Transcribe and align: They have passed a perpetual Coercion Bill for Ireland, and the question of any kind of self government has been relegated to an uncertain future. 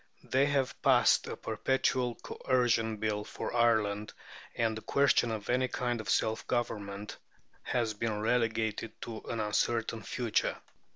They 0.23 0.47
have 0.47 0.81
passed 0.81 1.27
a 1.27 1.37
perpetual 1.37 2.15
Coercion 2.15 2.97
Bill 2.97 3.23
for 3.23 3.55
Ireland, 3.55 4.13
and 4.55 4.75
the 4.75 4.81
question 4.81 5.29
of 5.29 5.47
any 5.47 5.67
kind 5.67 6.01
of 6.01 6.09
self 6.09 6.47
government 6.47 7.19
has 7.61 7.93
been 7.93 8.19
relegated 8.19 8.99
to 9.03 9.19
an 9.29 9.39
uncertain 9.39 10.01
future. 10.01 10.57